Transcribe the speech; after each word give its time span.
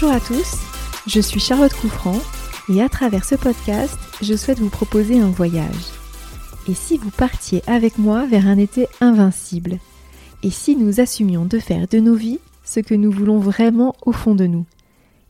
Bonjour 0.00 0.16
à 0.16 0.20
tous, 0.20 0.54
je 1.06 1.20
suis 1.20 1.40
Charlotte 1.40 1.74
Couffrand 1.74 2.18
et 2.70 2.80
à 2.80 2.88
travers 2.88 3.22
ce 3.22 3.34
podcast, 3.34 3.98
je 4.22 4.34
souhaite 4.34 4.58
vous 4.58 4.70
proposer 4.70 5.20
un 5.20 5.28
voyage. 5.28 5.90
Et 6.66 6.72
si 6.72 6.96
vous 6.96 7.10
partiez 7.10 7.62
avec 7.66 7.98
moi 7.98 8.24
vers 8.24 8.46
un 8.46 8.56
été 8.56 8.88
invincible? 9.02 9.78
Et 10.42 10.48
si 10.48 10.74
nous 10.74 11.00
assumions 11.00 11.44
de 11.44 11.58
faire 11.58 11.86
de 11.86 11.98
nos 11.98 12.14
vies 12.14 12.38
ce 12.64 12.80
que 12.80 12.94
nous 12.94 13.10
voulons 13.10 13.40
vraiment 13.40 13.94
au 14.06 14.12
fond 14.12 14.34
de 14.34 14.46
nous? 14.46 14.64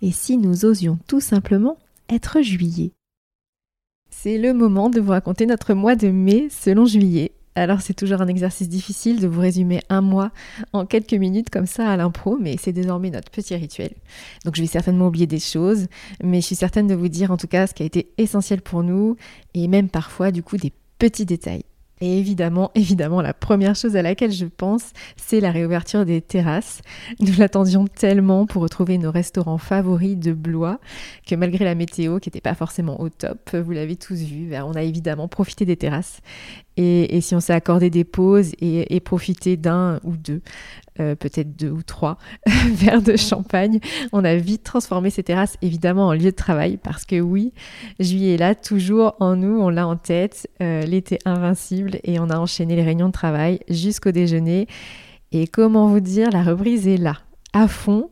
Et 0.02 0.12
si 0.12 0.36
nous 0.36 0.64
osions 0.64 1.00
tout 1.08 1.20
simplement 1.20 1.76
être 2.08 2.40
juillet? 2.40 2.92
C'est 4.08 4.38
le 4.38 4.54
moment 4.54 4.88
de 4.88 5.00
vous 5.00 5.10
raconter 5.10 5.46
notre 5.46 5.74
mois 5.74 5.96
de 5.96 6.10
mai 6.10 6.46
selon 6.48 6.86
juillet 6.86 7.32
alors 7.60 7.82
c'est 7.82 7.94
toujours 7.94 8.22
un 8.22 8.26
exercice 8.26 8.68
difficile 8.68 9.20
de 9.20 9.28
vous 9.28 9.40
résumer 9.40 9.80
un 9.90 10.00
mois 10.00 10.30
en 10.72 10.86
quelques 10.86 11.12
minutes 11.14 11.50
comme 11.50 11.66
ça 11.66 11.88
à 11.88 11.96
l'impro, 11.96 12.38
mais 12.40 12.56
c'est 12.58 12.72
désormais 12.72 13.10
notre 13.10 13.30
petit 13.30 13.54
rituel. 13.54 13.90
Donc 14.44 14.56
je 14.56 14.62
vais 14.62 14.66
certainement 14.66 15.08
oublier 15.08 15.26
des 15.26 15.38
choses, 15.38 15.86
mais 16.24 16.40
je 16.40 16.46
suis 16.46 16.56
certaine 16.56 16.86
de 16.86 16.94
vous 16.94 17.08
dire 17.08 17.30
en 17.30 17.36
tout 17.36 17.48
cas 17.48 17.66
ce 17.66 17.74
qui 17.74 17.82
a 17.82 17.86
été 17.86 18.12
essentiel 18.16 18.62
pour 18.62 18.82
nous, 18.82 19.16
et 19.54 19.68
même 19.68 19.90
parfois 19.90 20.30
du 20.30 20.42
coup 20.42 20.56
des 20.56 20.72
petits 20.98 21.26
détails. 21.26 21.64
Et 22.02 22.18
évidemment, 22.18 22.70
évidemment, 22.74 23.20
la 23.20 23.34
première 23.34 23.76
chose 23.76 23.94
à 23.94 24.02
laquelle 24.02 24.32
je 24.32 24.46
pense, 24.46 24.92
c'est 25.16 25.40
la 25.40 25.50
réouverture 25.50 26.06
des 26.06 26.22
terrasses. 26.22 26.80
Nous 27.20 27.34
l'attendions 27.38 27.86
tellement 27.86 28.46
pour 28.46 28.62
retrouver 28.62 28.96
nos 28.96 29.10
restaurants 29.10 29.58
favoris 29.58 30.16
de 30.16 30.32
Blois 30.32 30.80
que 31.26 31.34
malgré 31.34 31.66
la 31.66 31.74
météo 31.74 32.18
qui 32.18 32.28
n'était 32.28 32.40
pas 32.40 32.54
forcément 32.54 33.00
au 33.02 33.10
top, 33.10 33.54
vous 33.54 33.72
l'avez 33.72 33.96
tous 33.96 34.22
vu, 34.22 34.46
ben, 34.46 34.64
on 34.64 34.72
a 34.72 34.82
évidemment 34.82 35.28
profité 35.28 35.66
des 35.66 35.76
terrasses. 35.76 36.20
Et, 36.82 37.20
si 37.20 37.34
on 37.34 37.40
s'est 37.40 37.52
accordé 37.52 37.90
des 37.90 38.04
pauses 38.04 38.52
et, 38.58 39.00
profité 39.00 39.58
d'un 39.58 40.00
ou 40.02 40.16
deux, 40.16 40.40
euh, 40.98 41.14
peut-être 41.14 41.54
deux 41.54 41.68
ou 41.68 41.82
trois 41.82 42.16
verres 42.46 43.02
de 43.02 43.16
champagne, 43.16 43.80
on 44.12 44.24
a 44.24 44.34
vite 44.36 44.62
transformé 44.62 45.10
ces 45.10 45.22
terrasses 45.22 45.58
évidemment 45.60 46.06
en 46.06 46.14
lieu 46.14 46.30
de 46.30 46.30
travail 46.30 46.78
parce 46.78 47.04
que 47.04 47.20
oui, 47.20 47.52
juillet 47.98 48.34
est 48.34 48.38
là, 48.38 48.54
toujours 48.54 49.14
en 49.20 49.36
nous, 49.36 49.60
on 49.60 49.68
l'a 49.68 49.86
en 49.86 49.96
tête, 49.96 50.48
euh, 50.62 50.80
l'été 50.82 51.18
invincible 51.26 51.98
et 52.02 52.18
on 52.18 52.30
a 52.30 52.38
enchaîné 52.38 52.76
les 52.76 52.82
réunions 52.82 53.08
de 53.08 53.12
travail 53.12 53.60
jusqu'au 53.68 54.10
déjeuner. 54.10 54.66
Et 55.32 55.46
comment 55.48 55.86
vous 55.86 56.00
dire, 56.00 56.30
la 56.30 56.42
reprise 56.42 56.88
est 56.88 56.96
là, 56.96 57.18
à 57.52 57.68
fond. 57.68 58.08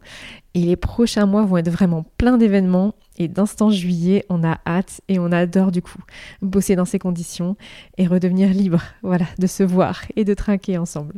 Et 0.52 0.60
les 0.60 0.76
prochains 0.76 1.24
mois 1.24 1.44
vont 1.46 1.56
être 1.56 1.70
vraiment 1.70 2.04
pleins 2.18 2.36
d'événements 2.36 2.94
et 3.18 3.28
d'instant 3.28 3.70
juillet, 3.70 4.24
on 4.28 4.42
a 4.44 4.58
hâte 4.66 5.00
et 5.08 5.18
on 5.18 5.32
adore 5.32 5.72
du 5.72 5.82
coup 5.82 6.02
bosser 6.40 6.76
dans 6.76 6.84
ces 6.84 6.98
conditions 6.98 7.56
et 7.98 8.06
redevenir 8.06 8.48
libre, 8.48 8.80
voilà, 9.02 9.26
de 9.38 9.46
se 9.46 9.62
voir 9.62 10.02
et 10.16 10.24
de 10.24 10.34
trinquer 10.34 10.78
ensemble. 10.78 11.14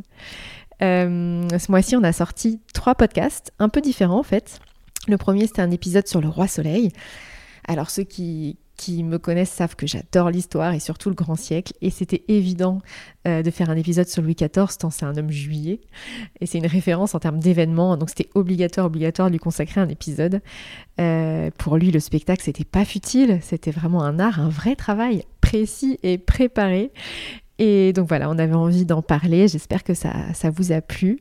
Euh, 0.81 1.47
ce 1.57 1.71
mois-ci, 1.71 1.95
on 1.95 2.03
a 2.03 2.11
sorti 2.11 2.59
trois 2.73 2.95
podcasts 2.95 3.53
un 3.59 3.69
peu 3.69 3.81
différents 3.81 4.19
en 4.19 4.23
fait. 4.23 4.59
Le 5.07 5.17
premier, 5.17 5.47
c'était 5.47 5.61
un 5.61 5.71
épisode 5.71 6.07
sur 6.07 6.21
le 6.21 6.27
roi 6.27 6.47
soleil. 6.47 6.91
Alors 7.67 7.89
ceux 7.89 8.03
qui, 8.03 8.57
qui 8.77 9.03
me 9.03 9.19
connaissent 9.19 9.51
savent 9.51 9.75
que 9.75 9.85
j'adore 9.85 10.29
l'histoire 10.29 10.73
et 10.73 10.79
surtout 10.79 11.09
le 11.09 11.15
grand 11.15 11.35
siècle. 11.35 11.73
Et 11.81 11.89
c'était 11.89 12.23
évident 12.27 12.81
euh, 13.27 13.43
de 13.43 13.51
faire 13.51 13.69
un 13.69 13.77
épisode 13.77 14.07
sur 14.07 14.21
Louis 14.21 14.35
XIV, 14.35 14.77
tant 14.79 14.89
c'est 14.89 15.05
un 15.05 15.15
homme 15.17 15.31
juillet. 15.31 15.81
Et 16.39 16.45
c'est 16.45 16.57
une 16.57 16.67
référence 16.67 17.13
en 17.13 17.19
termes 17.19 17.39
d'événements. 17.39 17.97
Donc 17.97 18.09
c'était 18.09 18.29
obligatoire, 18.33 18.87
obligatoire 18.87 19.27
de 19.27 19.33
lui 19.33 19.39
consacrer 19.39 19.81
un 19.81 19.89
épisode. 19.89 20.41
Euh, 20.99 21.51
pour 21.57 21.77
lui, 21.77 21.91
le 21.91 21.99
spectacle, 21.99 22.41
c'était 22.43 22.65
pas 22.65 22.85
futile. 22.85 23.39
C'était 23.41 23.71
vraiment 23.71 24.03
un 24.03 24.19
art, 24.19 24.39
un 24.39 24.49
vrai 24.49 24.75
travail 24.75 25.25
précis 25.41 25.99
et 26.03 26.17
préparé. 26.17 26.91
Et 27.59 27.93
donc 27.93 28.07
voilà, 28.07 28.29
on 28.29 28.39
avait 28.39 28.55
envie 28.55 28.85
d'en 28.85 29.03
parler. 29.03 29.47
J'espère 29.47 29.83
que 29.83 29.93
ça, 29.93 30.33
ça 30.33 30.49
vous 30.49 30.71
a 30.71 30.81
plu. 30.81 31.19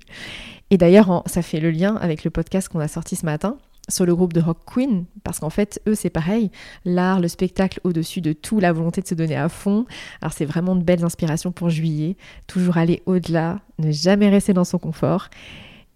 Et 0.71 0.79
d'ailleurs, 0.79 1.23
ça 1.27 1.43
fait 1.43 1.61
le 1.61 1.71
lien 1.71 1.97
avec 1.97 2.25
le 2.25 2.31
podcast 2.31 2.69
qu'on 2.69 2.81
a 2.81 2.89
sorti 2.89 3.17
ce 3.17 3.27
matin 3.27 3.59
sur 3.91 4.07
le 4.07 4.15
groupe 4.15 4.33
de 4.33 4.41
Rock 4.41 4.59
Queen, 4.67 5.05
parce 5.25 5.41
qu'en 5.41 5.51
fait, 5.51 5.81
eux, 5.87 5.95
c'est 5.95 6.11
pareil, 6.11 6.51
l'art, 6.85 7.21
le 7.21 7.29
spectacle 7.29 7.81
au-dessus 7.85 8.21
de 8.21 8.33
tout, 8.33 8.61
la 8.61 8.73
volonté 8.73 9.01
de 9.03 9.07
se 9.07 9.15
donner 9.15 9.37
à 9.37 9.49
fond. 9.49 9.87
Alors, 10.21 10.33
c'est 10.33 10.45
vraiment 10.45 10.77
de 10.77 10.83
belles 10.83 11.05
inspirations 11.05 11.53
pour 11.53 11.71
juillet, 11.71 12.17
toujours 12.47 12.77
aller 12.77 13.03
au-delà, 13.07 13.61
ne 13.79 13.91
jamais 13.91 14.29
rester 14.29 14.53
dans 14.53 14.65
son 14.65 14.79
confort. 14.79 15.29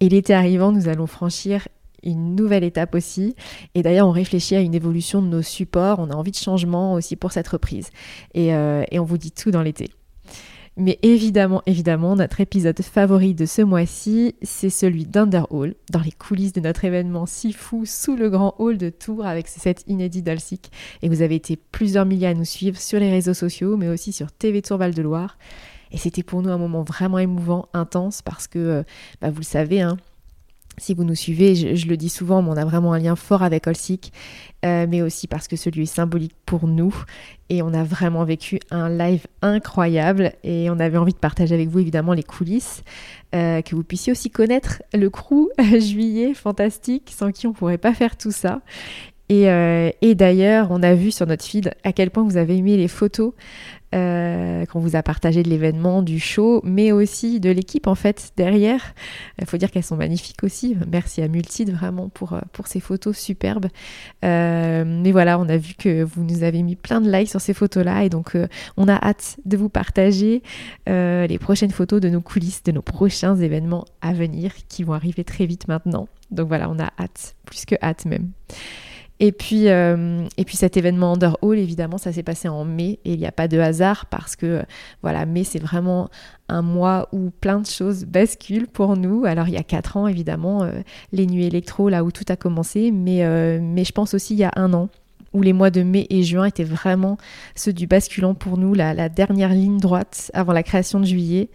Et 0.00 0.09
l'été 0.09 0.34
arrivant, 0.34 0.72
nous 0.72 0.88
allons 0.88 1.06
franchir 1.06 1.66
une 2.03 2.34
nouvelle 2.37 2.65
étape 2.65 2.94
aussi. 2.94 3.34
Et 3.75 3.82
d'ailleurs, 3.82 4.06
on 4.06 4.12
réfléchit 4.12 4.56
à 4.56 4.61
une 4.61 4.75
évolution 4.75 5.22
de 5.22 5.28
nos 5.28 5.43
supports, 5.43 5.99
on 5.99 6.11
a 6.11 6.15
envie 6.15 6.32
de 6.32 6.37
changement 6.37 6.94
aussi 6.94 7.16
pour 7.16 7.32
cette 7.32 7.49
reprise. 7.49 7.91
Et, 8.34 8.55
euh, 8.55 8.84
et 8.91 8.99
on 8.99 9.05
vous 9.05 9.19
dit 9.19 9.32
tout 9.32 9.50
dans 9.50 9.62
l'été. 9.62 9.91
Mais 10.76 10.98
évidemment, 11.02 11.62
évidemment, 11.66 12.16
notre 12.16 12.40
épisode 12.40 12.82
favori 12.82 13.32
de 13.32 13.46
ce 13.46 13.62
mois-ci, 13.62 14.34
c'est 14.42 14.70
celui 14.70 15.04
d'Underhall, 15.04 15.76
dans 15.90 16.00
les 16.00 16.10
coulisses 16.10 16.52
de 16.52 16.60
notre 16.60 16.84
événement 16.84 17.26
si 17.26 17.52
fou 17.52 17.84
sous 17.86 18.16
le 18.16 18.28
grand 18.28 18.56
hall 18.58 18.76
de 18.76 18.90
Tours 18.90 19.24
avec 19.24 19.46
ce 19.46 19.60
set 19.60 19.84
inédit 19.86 20.22
d'Alsic. 20.22 20.72
Et 21.02 21.08
vous 21.08 21.22
avez 21.22 21.36
été 21.36 21.56
plusieurs 21.56 22.06
milliers 22.06 22.26
à 22.26 22.34
nous 22.34 22.44
suivre 22.44 22.76
sur 22.76 22.98
les 22.98 23.10
réseaux 23.10 23.34
sociaux, 23.34 23.76
mais 23.76 23.88
aussi 23.88 24.12
sur 24.12 24.32
TV 24.32 24.62
Tour 24.62 24.78
Val 24.78 24.94
de 24.94 25.02
Loire. 25.02 25.38
Et 25.92 25.96
c'était 25.96 26.24
pour 26.24 26.42
nous 26.42 26.50
un 26.50 26.58
moment 26.58 26.82
vraiment 26.82 27.20
émouvant, 27.20 27.68
intense, 27.72 28.20
parce 28.20 28.48
que, 28.48 28.58
euh, 28.58 28.82
bah, 29.20 29.30
vous 29.30 29.38
le 29.38 29.44
savez, 29.44 29.80
hein, 29.80 29.96
si 30.78 30.94
vous 30.94 31.04
nous 31.04 31.14
suivez, 31.14 31.54
je, 31.54 31.86
le 31.86 31.96
dis 31.96 32.08
souvent, 32.08 32.42
mais 32.42 32.50
on 32.50 32.56
a 32.56 32.64
vraiment 32.64 32.92
un 32.92 32.98
lien 32.98 33.16
fort 33.16 33.42
avec 33.42 33.66
Olsic, 33.66 34.12
euh, 34.64 34.86
mais 34.88 35.02
aussi 35.02 35.26
parce 35.26 35.48
que 35.48 35.56
celui 35.56 35.82
est 35.82 35.86
symbolique 35.86 36.34
pour 36.46 36.66
nous. 36.66 36.94
Et 37.48 37.62
on 37.62 37.74
a 37.74 37.84
vraiment 37.84 38.24
vécu 38.24 38.58
un 38.70 38.88
live 38.88 39.26
incroyable 39.42 40.32
et 40.42 40.70
on 40.70 40.80
avait 40.80 40.96
envie 40.96 41.12
de 41.12 41.18
partager 41.18 41.54
avec 41.54 41.68
vous 41.68 41.78
évidemment 41.78 42.14
les 42.14 42.22
coulisses, 42.22 42.82
euh, 43.34 43.60
que 43.62 43.74
vous 43.76 43.84
puissiez 43.84 44.12
aussi 44.12 44.30
connaître 44.30 44.82
le 44.92 45.10
crew 45.10 45.48
juillet 45.58 46.34
fantastique, 46.34 47.12
sans 47.16 47.32
qui 47.32 47.46
on 47.46 47.50
ne 47.50 47.54
pourrait 47.54 47.78
pas 47.78 47.94
faire 47.94 48.16
tout 48.16 48.32
ça. 48.32 48.60
Euh, 49.32 49.90
et, 50.02 50.14
d'ailleurs, 50.14 50.68
on 50.70 50.82
a 50.82 50.94
vu 50.94 51.10
sur 51.10 51.26
notre 51.26 51.44
feed 51.44 51.72
à 51.82 51.92
quel 51.92 52.10
point 52.10 52.24
vous 52.24 52.36
avez 52.36 52.56
aimé 52.56 52.76
les 52.76 52.88
photos 52.88 53.32
euh, 53.94 54.66
qu'on 54.66 54.80
vous 54.80 54.96
a 54.96 55.02
partagées 55.04 55.44
de 55.44 55.48
l'événement, 55.48 56.02
du 56.02 56.18
show, 56.18 56.60
mais 56.64 56.90
aussi 56.90 57.38
de 57.38 57.48
l'équipe 57.48 57.86
en 57.86 57.94
fait 57.94 58.32
derrière. 58.36 58.92
Il 59.40 59.46
faut 59.46 59.56
dire 59.56 59.70
qu'elles 59.70 59.84
sont 59.84 59.96
magnifiques 59.96 60.42
aussi. 60.42 60.76
Merci 60.90 61.22
à 61.22 61.28
Multid 61.28 61.70
vraiment 61.72 62.08
pour, 62.08 62.32
euh, 62.32 62.40
pour 62.52 62.66
ces 62.66 62.80
photos 62.80 63.16
superbes. 63.16 63.66
mais 64.22 65.12
voilà, 65.12 65.38
on 65.38 65.48
a 65.48 65.56
vu 65.56 65.74
que 65.74 66.02
vous 66.02 66.24
nous 66.24 66.42
avez 66.42 66.62
mis 66.62 66.74
plein 66.74 67.00
de 67.00 67.10
likes 67.10 67.30
sur 67.30 67.40
ces 67.40 67.54
photos-là 67.54 68.04
et 68.04 68.08
donc 68.08 68.36
on 68.76 68.88
a 68.88 68.94
hâte 68.94 69.36
de 69.44 69.56
vous 69.56 69.68
partager 69.68 70.42
les 70.86 71.38
prochaines 71.40 71.70
photos 71.70 72.00
de 72.00 72.08
nos 72.08 72.20
coulisses, 72.20 72.64
de 72.64 72.72
nos 72.72 72.82
prochains 72.82 73.36
événements 73.36 73.84
à 74.00 74.12
venir 74.12 74.52
qui 74.68 74.82
vont 74.82 74.92
arriver 74.92 75.22
très 75.22 75.46
vite 75.46 75.68
maintenant. 75.68 76.08
Donc 76.32 76.48
voilà, 76.48 76.68
on 76.68 76.78
a 76.80 76.90
hâte, 76.98 77.36
plus 77.44 77.64
que 77.64 77.76
hâte 77.80 78.06
même. 78.06 78.30
Et 79.24 79.32
puis, 79.32 79.70
euh, 79.70 80.26
et 80.36 80.44
puis 80.44 80.54
cet 80.54 80.76
événement 80.76 81.14
Underhall, 81.14 81.58
évidemment, 81.58 81.96
ça 81.96 82.12
s'est 82.12 82.22
passé 82.22 82.46
en 82.46 82.66
mai 82.66 82.98
et 83.06 83.14
il 83.14 83.18
n'y 83.18 83.24
a 83.24 83.32
pas 83.32 83.48
de 83.48 83.58
hasard 83.58 84.04
parce 84.04 84.36
que, 84.36 84.62
voilà, 85.00 85.24
mai, 85.24 85.44
c'est 85.44 85.58
vraiment 85.58 86.10
un 86.50 86.60
mois 86.60 87.08
où 87.10 87.30
plein 87.30 87.60
de 87.60 87.66
choses 87.66 88.04
basculent 88.04 88.66
pour 88.66 88.98
nous. 88.98 89.25
Alors, 89.25 89.49
il 89.49 89.54
y 89.54 89.56
a 89.56 89.62
quatre 89.62 89.96
ans, 89.96 90.08
évidemment, 90.08 90.64
euh, 90.64 90.72
les 91.12 91.26
nuits 91.26 91.46
électro, 91.46 91.88
là 91.88 92.04
où 92.04 92.12
tout 92.12 92.26
a 92.28 92.37
commencé, 92.37 92.90
mais, 92.90 93.25
euh, 93.25 93.60
mais 93.62 93.84
je 93.84 93.93
pense 93.93 94.12
aussi 94.12 94.34
il 94.34 94.40
y 94.40 94.44
a 94.44 94.52
un 94.56 94.75
an 94.75 94.90
où 95.32 95.40
les 95.40 95.54
mois 95.54 95.70
de 95.70 95.82
mai 95.82 96.06
et 96.10 96.22
juin 96.22 96.44
étaient 96.44 96.62
vraiment 96.62 97.16
ceux 97.54 97.72
du 97.72 97.87
basculant 97.87 98.34
pour 98.34 98.58
nous, 98.58 98.75
la, 98.75 98.93
la 98.93 99.08
dernière 99.08 99.54
ligne 99.54 99.78
droite 99.78 100.31
avant 100.34 100.52
la 100.52 100.62
création 100.62 101.00
de 101.00 101.06
juillet. 101.06 101.49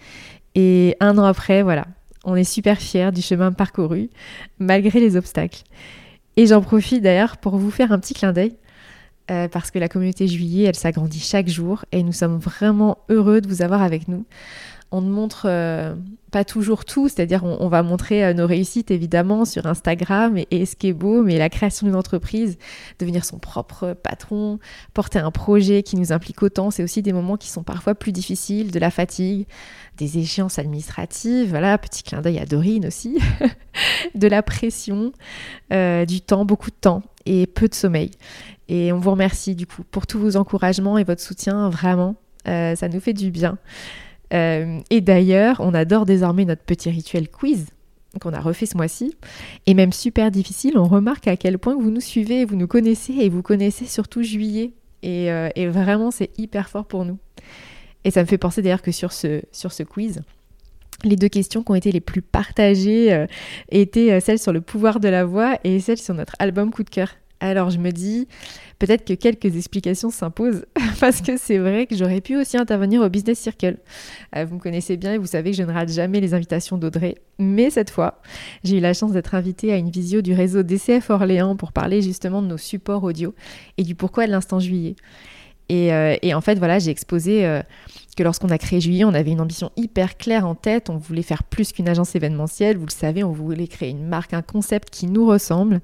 Et 0.55 0.97
un 1.01 1.19
an 1.19 1.23
après, 1.23 1.61
voilà, 1.61 1.85
on 2.23 2.35
est 2.35 2.43
super 2.43 2.79
fiers 2.79 3.11
du 3.11 3.21
chemin 3.21 3.51
parcouru, 3.51 4.09
malgré 4.57 4.99
les 4.99 5.15
obstacles. 5.15 5.61
Et 6.39 6.45
j'en 6.45 6.61
profite 6.61 7.03
d'ailleurs 7.03 7.35
pour 7.35 7.57
vous 7.57 7.69
faire 7.69 7.91
un 7.91 7.99
petit 7.99 8.13
clin 8.13 8.31
d'œil. 8.31 8.55
Euh, 9.29 9.49
parce 9.49 9.71
que 9.71 9.77
la 9.77 9.89
communauté 9.89 10.25
juillet, 10.25 10.63
elle 10.63 10.75
s'agrandit 10.75 11.19
chaque 11.19 11.49
jour 11.49 11.83
et 11.91 12.01
nous 12.01 12.13
sommes 12.13 12.37
vraiment 12.37 12.99
heureux 13.09 13.41
de 13.41 13.49
vous 13.49 13.61
avoir 13.61 13.81
avec 13.81 14.07
nous. 14.07 14.25
On 14.91 15.01
ne 15.01 15.09
montre 15.09 15.43
euh, 15.45 15.93
pas 16.31 16.43
toujours 16.43 16.83
tout, 16.83 17.09
c'est-à-dire 17.09 17.43
on, 17.43 17.67
va 17.67 17.83
montrer 17.83 18.25
euh, 18.25 18.33
nos 18.33 18.47
réussites 18.47 18.89
évidemment 18.89 19.45
sur 19.45 19.67
Instagram 19.67 20.35
et, 20.35 20.47
et, 20.49 20.65
ce 20.65 20.75
qui 20.75 20.87
est 20.87 20.93
beau, 20.93 21.21
mais 21.21 21.37
la 21.37 21.49
création 21.49 21.85
d'une 21.85 21.95
entreprise, 21.95 22.57
devenir 22.97 23.23
son 23.23 23.37
propre 23.37 23.93
patron, 23.93 24.57
porter 24.95 25.19
un 25.19 25.29
projet 25.29 25.83
qui 25.83 25.95
nous 25.95 26.11
implique 26.11 26.41
autant, 26.41 26.71
c'est 26.71 26.83
aussi 26.83 27.03
des 27.03 27.13
moments 27.13 27.37
qui 27.37 27.49
sont 27.49 27.61
parfois 27.61 27.93
plus 27.93 28.11
difficiles, 28.11 28.71
de 28.71 28.79
la 28.79 28.89
fatigue, 28.89 29.45
des 29.97 30.17
échéances 30.17 30.57
administratives, 30.57 31.49
voilà, 31.49 31.77
petit 31.77 32.01
clin 32.01 32.21
d'œil 32.21 32.39
à 32.39 32.45
Dorine 32.45 32.87
aussi, 32.87 33.19
de 34.15 34.27
la 34.27 34.41
pression, 34.41 35.11
euh, 35.71 36.05
du 36.05 36.21
temps, 36.21 36.45
beaucoup 36.45 36.71
de 36.71 36.77
temps 36.81 37.03
et 37.27 37.45
peu 37.45 37.67
de 37.67 37.75
sommeil. 37.75 38.09
Et 38.69 38.91
on 38.91 38.97
vous 38.97 39.11
remercie 39.11 39.53
du 39.53 39.67
coup 39.67 39.83
pour 39.83 40.07
tous 40.07 40.17
vos 40.17 40.35
encouragements 40.35 40.97
et 40.97 41.03
votre 41.03 41.21
soutien, 41.21 41.69
vraiment, 41.69 42.15
ça 42.45 42.87
nous 42.87 42.99
fait 42.99 43.13
du 43.13 43.29
bien. 43.29 43.59
Euh, 44.33 44.79
et 44.89 45.01
d'ailleurs, 45.01 45.57
on 45.59 45.73
adore 45.73 46.05
désormais 46.05 46.45
notre 46.45 46.63
petit 46.63 46.89
rituel 46.89 47.29
quiz 47.29 47.67
qu'on 48.19 48.33
a 48.33 48.39
refait 48.39 48.65
ce 48.65 48.75
mois-ci, 48.75 49.15
et 49.67 49.75
même 49.75 49.93
super 49.93 50.31
difficile, 50.31 50.79
on 50.79 50.85
remarque 50.85 51.27
à 51.27 51.37
quel 51.37 51.59
point 51.59 51.75
vous 51.75 51.91
nous 51.91 52.01
suivez, 52.01 52.43
vous 52.43 52.55
nous 52.55 52.65
connaissez, 52.65 53.13
et 53.13 53.29
vous 53.29 53.43
connaissez 53.43 53.85
surtout 53.85 54.23
juillet. 54.23 54.71
Et, 55.03 55.27
et 55.27 55.67
vraiment, 55.67 56.09
c'est 56.09 56.31
hyper 56.39 56.69
fort 56.69 56.85
pour 56.85 57.05
nous. 57.05 57.19
Et 58.03 58.09
ça 58.09 58.21
me 58.21 58.25
fait 58.27 58.39
penser 58.39 58.63
d'ailleurs 58.63 58.81
que 58.81 58.91
sur 58.91 59.11
ce, 59.11 59.43
sur 59.51 59.71
ce 59.71 59.83
quiz, 59.83 60.21
les 61.03 61.15
deux 61.15 61.27
questions 61.29 61.63
qui 61.63 61.71
ont 61.71 61.75
été 61.75 61.91
les 61.91 62.01
plus 62.01 62.21
partagées 62.21 63.13
euh, 63.13 63.25
étaient 63.69 64.11
euh, 64.11 64.19
celles 64.19 64.39
sur 64.39 64.51
le 64.51 64.61
pouvoir 64.61 64.99
de 64.99 65.07
la 65.07 65.25
voix 65.25 65.57
et 65.63 65.79
celles 65.79 65.97
sur 65.97 66.13
notre 66.13 66.35
album 66.39 66.71
coup 66.71 66.83
de 66.83 66.89
cœur. 66.89 67.09
Alors 67.41 67.69
je 67.69 67.77
me 67.77 67.91
dis, 67.91 68.27
peut-être 68.79 69.05
que 69.05 69.13
quelques 69.13 69.55
explications 69.55 70.09
s'imposent, 70.09 70.65
parce 70.99 71.21
que 71.21 71.37
c'est 71.37 71.57
vrai 71.57 71.85
que 71.85 71.95
j'aurais 71.95 72.21
pu 72.21 72.35
aussi 72.35 72.57
intervenir 72.57 73.01
au 73.01 73.09
Business 73.09 73.39
Circle. 73.39 73.77
Euh, 74.35 74.45
vous 74.45 74.55
me 74.55 74.59
connaissez 74.59 74.97
bien 74.97 75.13
et 75.13 75.17
vous 75.17 75.27
savez 75.27 75.51
que 75.51 75.57
je 75.57 75.63
ne 75.63 75.71
rate 75.71 75.89
jamais 75.89 76.19
les 76.19 76.33
invitations 76.33 76.77
d'Audrey, 76.77 77.15
mais 77.37 77.69
cette 77.69 77.89
fois, 77.89 78.21
j'ai 78.63 78.77
eu 78.77 78.81
la 78.81 78.93
chance 78.93 79.13
d'être 79.13 79.35
invitée 79.35 79.71
à 79.71 79.77
une 79.77 79.89
visio 79.89 80.21
du 80.21 80.33
réseau 80.33 80.63
DCF 80.63 81.09
Orléans 81.09 81.55
pour 81.55 81.71
parler 81.71 82.01
justement 82.01 82.41
de 82.41 82.47
nos 82.47 82.57
supports 82.57 83.03
audio 83.03 83.33
et 83.77 83.83
du 83.83 83.95
pourquoi 83.95 84.25
de 84.27 84.31
l'instant 84.31 84.59
juillet. 84.59 84.95
Et, 85.69 85.89
et, 86.21 86.33
en 86.33 86.41
fait, 86.41 86.57
voilà, 86.57 86.79
j'ai 86.79 86.91
exposé 86.91 87.61
que 88.19 88.23
lorsqu'on 88.23 88.49
a 88.49 88.57
créé 88.57 88.81
Juillet, 88.81 89.05
on 89.05 89.13
avait 89.13 89.31
une 89.31 89.39
ambition 89.39 89.71
hyper 89.77 90.17
claire 90.17 90.45
en 90.45 90.53
tête. 90.53 90.89
On 90.89 90.97
voulait 90.97 91.21
faire 91.21 91.41
plus 91.41 91.71
qu'une 91.71 91.87
agence 91.87 92.15
événementielle. 92.15 92.77
Vous 92.77 92.85
le 92.85 92.91
savez, 92.91 93.23
on 93.23 93.31
voulait 93.31 93.67
créer 93.67 93.91
une 93.91 94.05
marque, 94.05 94.33
un 94.33 94.41
concept 94.41 94.89
qui 94.89 95.07
nous 95.07 95.25
ressemble. 95.25 95.79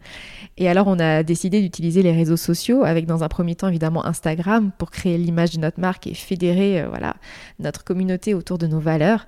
Et 0.58 0.68
alors, 0.68 0.88
on 0.88 1.00
a 1.00 1.24
décidé 1.24 1.62
d'utiliser 1.62 2.04
les 2.04 2.12
réseaux 2.12 2.36
sociaux, 2.36 2.84
avec 2.84 3.06
dans 3.06 3.24
un 3.24 3.30
premier 3.30 3.56
temps 3.56 3.70
évidemment 3.70 4.06
Instagram, 4.06 4.72
pour 4.78 4.92
créer 4.92 5.18
l'image 5.18 5.52
de 5.52 5.62
notre 5.62 5.80
marque 5.80 6.08
et 6.08 6.14
fédérer 6.14 6.82
euh, 6.82 6.90
voilà, 6.90 7.16
notre 7.60 7.86
communauté 7.86 8.34
autour 8.34 8.58
de 8.58 8.68
nos 8.68 8.80
valeurs. 8.80 9.28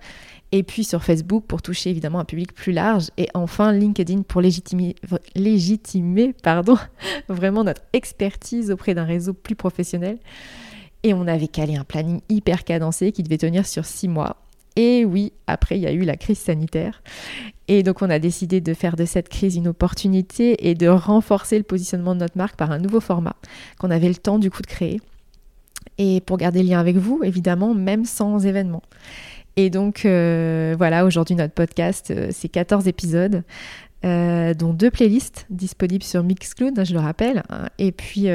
Et 0.51 0.63
puis 0.63 0.83
sur 0.83 1.03
Facebook 1.03 1.44
pour 1.45 1.61
toucher 1.61 1.89
évidemment 1.89 2.19
un 2.19 2.25
public 2.25 2.53
plus 2.53 2.71
large. 2.71 3.09
Et 3.17 3.27
enfin 3.33 3.71
LinkedIn 3.71 4.21
pour 4.21 4.41
légitimer, 4.41 4.95
légitimer 5.35 6.33
pardon, 6.41 6.77
vraiment 7.29 7.63
notre 7.63 7.81
expertise 7.94 8.71
auprès 8.71 8.94
d'un 8.94 9.03
réseau 9.03 9.33
plus 9.33 9.55
professionnel. 9.55 10.17
Et 11.03 11.13
on 11.13 11.27
avait 11.27 11.47
calé 11.47 11.75
un 11.75 11.83
planning 11.83 12.21
hyper 12.29 12.63
cadencé 12.63 13.11
qui 13.11 13.23
devait 13.23 13.38
tenir 13.38 13.65
sur 13.65 13.85
six 13.85 14.07
mois. 14.07 14.38
Et 14.75 15.05
oui, 15.05 15.33
après, 15.47 15.77
il 15.77 15.81
y 15.81 15.88
a 15.88 15.91
eu 15.91 16.03
la 16.03 16.15
crise 16.15 16.38
sanitaire. 16.38 17.01
Et 17.67 17.81
donc, 17.81 18.03
on 18.03 18.09
a 18.11 18.19
décidé 18.19 18.61
de 18.61 18.73
faire 18.75 18.95
de 18.95 19.05
cette 19.05 19.27
crise 19.27 19.55
une 19.55 19.67
opportunité 19.67 20.69
et 20.69 20.75
de 20.75 20.88
renforcer 20.88 21.57
le 21.57 21.63
positionnement 21.63 22.13
de 22.13 22.19
notre 22.19 22.38
marque 22.38 22.55
par 22.55 22.71
un 22.71 22.77
nouveau 22.77 22.99
format 22.99 23.35
qu'on 23.79 23.89
avait 23.89 24.07
le 24.07 24.15
temps 24.15 24.38
du 24.38 24.51
coup 24.51 24.61
de 24.61 24.67
créer. 24.67 25.01
Et 25.97 26.21
pour 26.21 26.38
garder 26.38 26.61
le 26.61 26.69
lien 26.69 26.79
avec 26.79 26.95
vous, 26.95 27.21
évidemment, 27.23 27.73
même 27.73 28.05
sans 28.05 28.45
événement. 28.45 28.83
Et 29.57 29.71
donc, 29.71 30.06
euh, 30.06 30.75
voilà, 30.77 31.04
aujourd'hui, 31.04 31.36
notre 31.36 31.56
podcast, 31.56 32.12
euh, 32.12 32.30
c'est 32.31 32.48
14 32.48 32.88
épisodes. 32.88 33.44
Euh, 34.06 34.54
dont 34.54 34.74
deux 34.74 34.92
playlists 34.92 35.48
disponibles 35.50 36.04
sur 36.04 36.24
Mixcloud, 36.24 36.86
je 36.86 36.94
le 36.94 37.00
rappelle, 37.00 37.42
hein, 37.50 37.65
et 37.80 37.92
puis 37.92 38.27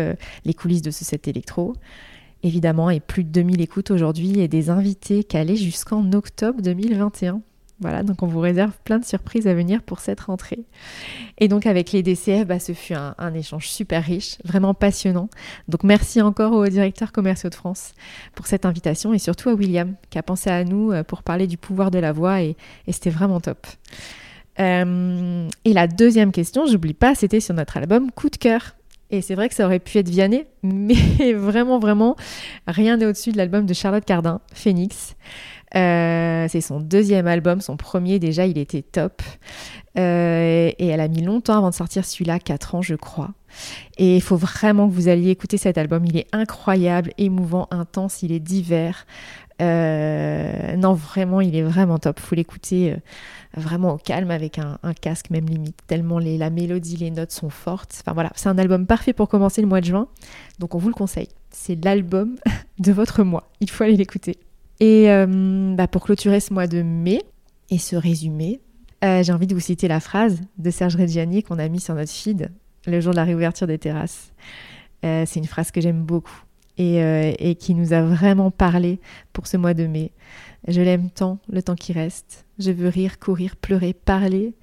les 0.44 0.54
coulisses 0.54 0.82
de 0.82 0.90
ce 0.90 1.04
set 1.04 1.28
électro 1.28 1.74
évidemment, 2.42 2.90
et 2.90 2.98
plus 2.98 3.22
de 3.22 3.28
2000 3.28 3.60
écoutes 3.60 3.92
aujourd'hui 3.92 4.40
et 4.40 4.48
des 4.48 4.70
invités 4.70 5.22
calés 5.22 5.54
jusqu'en 5.54 6.12
octobre 6.12 6.60
2021. 6.60 7.40
Voilà, 7.80 8.02
donc 8.04 8.22
on 8.22 8.26
vous 8.26 8.38
réserve 8.38 8.72
plein 8.84 8.98
de 8.98 9.04
surprises 9.04 9.48
à 9.48 9.54
venir 9.54 9.82
pour 9.82 9.98
cette 9.98 10.20
rentrée. 10.20 10.60
Et 11.38 11.48
donc 11.48 11.66
avec 11.66 11.90
les 11.92 12.02
DCF, 12.02 12.46
bah, 12.46 12.60
ce 12.60 12.72
fut 12.72 12.94
un, 12.94 13.34
échange 13.34 13.68
super 13.68 14.04
riche, 14.04 14.36
vraiment 14.44 14.72
passionnant. 14.72 15.28
Donc 15.68 15.82
merci 15.82 16.20
encore 16.20 16.52
aux 16.52 16.66
directeurs 16.68 17.10
commerciaux 17.10 17.50
de 17.50 17.54
France 17.54 17.94
pour 18.34 18.46
cette 18.46 18.66
invitation 18.66 19.12
et 19.12 19.18
surtout 19.18 19.48
à 19.48 19.54
William 19.54 19.94
qui 20.10 20.18
a 20.18 20.22
pensé 20.22 20.48
à 20.48 20.62
nous 20.64 20.92
euh, 20.92 21.02
pour 21.02 21.22
parler 21.24 21.48
du 21.48 21.56
pouvoir 21.56 21.90
de 21.90 21.98
la 21.98 22.12
voix 22.12 22.42
et, 22.42 22.56
c'était 22.88 23.10
vraiment 23.10 23.40
top. 23.40 23.66
Euh, 24.60 25.48
et 25.64 25.72
la 25.72 25.86
deuxième 25.88 26.30
question, 26.30 26.66
j'oublie 26.66 26.94
pas, 26.94 27.14
c'était 27.14 27.40
sur 27.40 27.54
notre 27.54 27.78
album 27.78 28.10
Coup 28.12 28.28
de 28.28 28.36
cœur. 28.36 28.76
Et 29.10 29.20
c'est 29.20 29.34
vrai 29.34 29.48
que 29.48 29.54
ça 29.54 29.66
aurait 29.66 29.78
pu 29.78 29.98
être 29.98 30.08
Vianney, 30.08 30.46
mais 30.62 31.32
vraiment, 31.34 31.78
vraiment, 31.78 32.16
rien 32.66 32.96
n'est 32.96 33.06
au-dessus 33.06 33.30
de 33.32 33.36
l'album 33.36 33.66
de 33.66 33.74
Charlotte 33.74 34.04
Cardin, 34.04 34.40
Phoenix. 34.54 35.16
Euh, 35.74 36.46
c'est 36.48 36.60
son 36.60 36.80
deuxième 36.80 37.26
album, 37.26 37.60
son 37.60 37.76
premier 37.76 38.18
déjà, 38.18 38.46
il 38.46 38.58
était 38.58 38.82
top. 38.82 39.22
Euh, 39.98 40.70
et 40.78 40.86
elle 40.86 41.00
a 41.00 41.08
mis 41.08 41.22
longtemps 41.22 41.58
avant 41.58 41.70
de 41.70 41.74
sortir 41.74 42.04
celui-là, 42.04 42.38
4 42.38 42.74
ans 42.74 42.82
je 42.82 42.94
crois. 42.94 43.30
Et 43.98 44.16
il 44.16 44.22
faut 44.22 44.36
vraiment 44.36 44.88
que 44.88 44.94
vous 44.94 45.08
alliez 45.08 45.30
écouter 45.30 45.58
cet 45.58 45.78
album, 45.78 46.04
il 46.06 46.16
est 46.16 46.26
incroyable, 46.32 47.12
émouvant, 47.18 47.68
intense, 47.70 48.22
il 48.22 48.32
est 48.32 48.40
divers. 48.40 49.06
Euh, 49.60 50.76
non, 50.76 50.94
vraiment, 50.94 51.40
il 51.40 51.54
est 51.54 51.62
vraiment 51.62 51.98
top. 51.98 52.18
Faut 52.18 52.34
l'écouter 52.34 52.96
vraiment 53.54 53.94
au 53.94 53.98
calme 53.98 54.30
avec 54.30 54.58
un, 54.58 54.78
casque, 55.00 55.30
même 55.30 55.46
limite, 55.46 55.76
tellement 55.86 56.18
la 56.18 56.50
mélodie, 56.50 56.96
les 56.96 57.10
notes 57.10 57.32
sont 57.32 57.50
fortes. 57.50 57.98
Enfin 58.00 58.12
voilà, 58.12 58.32
c'est 58.34 58.48
un 58.48 58.58
album 58.58 58.86
parfait 58.86 59.12
pour 59.12 59.28
commencer 59.28 59.60
le 59.60 59.68
mois 59.68 59.80
de 59.80 59.86
juin. 59.86 60.08
Donc 60.58 60.74
on 60.74 60.78
vous 60.78 60.88
le 60.88 60.94
conseille. 60.94 61.28
C'est 61.50 61.82
l'album 61.84 62.36
de 62.78 62.92
votre 62.92 63.22
mois. 63.22 63.50
Il 63.60 63.70
faut 63.70 63.84
aller 63.84 63.96
l'écouter. 63.96 64.38
Et 64.82 65.10
euh, 65.10 65.74
bah, 65.74 65.86
pour 65.86 66.02
clôturer 66.02 66.40
ce 66.40 66.52
mois 66.52 66.66
de 66.66 66.82
mai 66.82 67.22
et 67.70 67.78
ce 67.78 67.96
résumé, 67.96 68.60
j'ai 69.02 69.32
envie 69.32 69.46
de 69.48 69.54
vous 69.54 69.60
citer 69.60 69.88
la 69.88 69.98
phrase 69.98 70.40
de 70.58 70.70
Serge 70.70 70.94
Reggiani 70.94 71.42
qu'on 71.42 71.58
a 71.58 71.68
mis 71.68 71.80
sur 71.80 71.94
notre 71.94 72.12
feed 72.12 72.50
le 72.86 73.00
jour 73.00 73.12
de 73.12 73.16
la 73.16 73.24
réouverture 73.24 73.66
des 73.66 73.78
terrasses. 73.78 74.32
c'est 75.02 75.36
une 75.36 75.46
phrase 75.46 75.72
que 75.72 75.80
j'aime 75.80 76.02
beaucoup. 76.02 76.44
Euh, 76.80 77.32
et, 77.38 77.54
qui 77.54 77.74
nous 77.74 77.92
a 77.92 78.00
vraiment 78.00 78.50
parlé 78.50 78.98
pour 79.34 79.46
ce 79.46 79.58
mois 79.58 79.74
de 79.74 79.86
mai. 79.86 80.10
Je 80.68 80.80
l'aime 80.80 81.10
tant, 81.10 81.38
le 81.50 81.62
temps 81.62 81.74
qui 81.74 81.92
reste. 81.92 82.46
Je 82.58 82.70
veux 82.70 82.88
rire, 82.88 83.18
courir, 83.18 83.56
pleurer, 83.56 83.92
parler, 83.92 84.54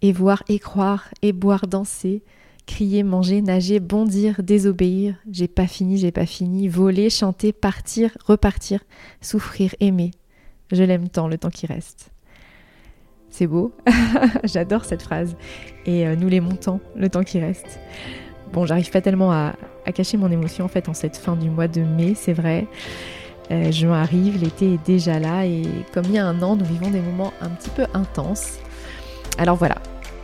et 0.00 0.12
voir 0.12 0.44
et 0.48 0.60
croire, 0.60 1.08
et 1.22 1.32
boire, 1.32 1.66
danser, 1.66 2.22
crier, 2.66 3.02
manger, 3.02 3.40
nager, 3.42 3.80
bondir, 3.80 4.42
désobéir. 4.42 5.14
J'ai 5.30 5.48
pas 5.48 5.66
fini, 5.66 5.96
j'ai 5.96 6.10
pas 6.10 6.26
fini, 6.26 6.68
voler, 6.68 7.10
chanter, 7.10 7.52
partir, 7.52 8.16
repartir, 8.24 8.80
souffrir, 9.20 9.74
aimer. 9.80 10.10
Je 10.72 10.82
l'aime 10.82 11.08
tant, 11.08 11.28
le 11.28 11.38
temps 11.38 11.50
qui 11.50 11.66
reste. 11.66 12.10
C'est 13.30 13.46
beau, 13.46 13.72
j'adore 14.44 14.84
cette 14.84 15.02
phrase. 15.02 15.36
Et 15.84 16.06
euh, 16.06 16.16
nous 16.16 16.28
l'aimons 16.28 16.56
tant, 16.56 16.80
le 16.96 17.08
temps 17.08 17.22
qui 17.22 17.38
reste. 17.38 17.78
Bon, 18.52 18.66
j'arrive 18.66 18.90
pas 18.90 19.00
tellement 19.00 19.32
à, 19.32 19.54
cacher 19.94 20.16
mon 20.16 20.30
émotion 20.30 20.64
en 20.64 20.68
fait 20.68 20.88
en 20.88 20.94
cette 20.94 21.16
fin 21.16 21.36
du 21.36 21.50
mois 21.50 21.68
de 21.68 21.82
mai, 21.82 22.14
c'est 22.14 22.32
vrai. 22.32 22.66
Euh, 23.50 23.70
juin 23.70 24.00
arrive, 24.00 24.42
l'été 24.42 24.74
est 24.74 24.84
déjà 24.84 25.20
là 25.20 25.46
et 25.46 25.62
comme 25.92 26.06
il 26.06 26.12
y 26.12 26.18
a 26.18 26.26
un 26.26 26.42
an, 26.42 26.56
nous 26.56 26.64
vivons 26.64 26.90
des 26.90 27.00
moments 27.00 27.32
un 27.40 27.50
petit 27.50 27.70
peu 27.70 27.84
intenses. 27.94 28.58
Alors 29.38 29.56
voilà, 29.56 29.76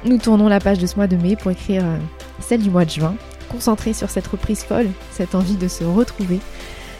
nous 0.04 0.18
tournons 0.18 0.48
la 0.48 0.60
page 0.60 0.78
de 0.78 0.86
ce 0.86 0.96
mois 0.96 1.06
de 1.06 1.16
mai 1.16 1.36
pour 1.36 1.50
écrire 1.50 1.84
euh, 1.84 1.98
celle 2.40 2.62
du 2.62 2.70
mois 2.70 2.84
de 2.84 2.90
juin, 2.90 3.14
concentrée 3.48 3.92
sur 3.92 4.10
cette 4.10 4.26
reprise 4.26 4.62
folle, 4.64 4.88
cette 5.10 5.34
envie 5.34 5.56
de 5.56 5.68
se 5.68 5.84
retrouver 5.84 6.40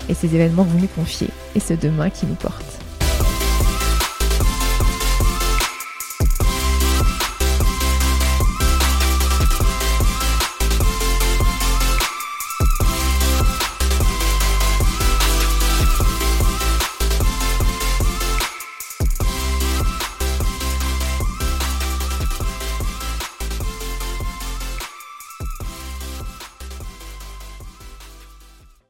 et 0.08 0.14
ces 0.14 0.34
événements 0.34 0.64
que 0.64 0.70
vous 0.70 0.80
nous 0.80 0.88
confiez 0.88 1.28
et 1.54 1.60
ce 1.60 1.74
demain 1.74 2.10
qui 2.10 2.26
nous 2.26 2.34
porte. 2.34 2.81